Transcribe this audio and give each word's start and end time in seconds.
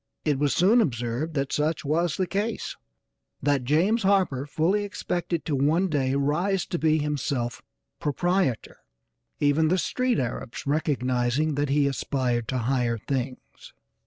It 0.25 0.39
was 0.39 0.55
soon 0.55 0.81
observed 0.81 1.35
that 1.35 1.53
such 1.53 1.85
was 1.85 2.17
the 2.17 2.25
case; 2.25 2.75
that 3.43 3.63
James 3.63 4.01
Harper 4.01 4.47
fully 4.47 4.83
expected 4.83 5.45
to 5.45 5.55
one 5.55 5.89
day 5.89 6.15
rise 6.15 6.65
to 6.69 6.79
be 6.79 6.97
himself 6.97 7.61
proprietor; 7.99 8.77
even 9.39 9.67
the 9.67 9.77
street 9.77 10.17
Arabs 10.17 10.65
recognizing 10.65 11.53
that 11.53 11.69
he 11.69 11.85
aspired 11.85 12.47
to 12.47 12.57
higher 12.57 12.97
things. 12.97 13.73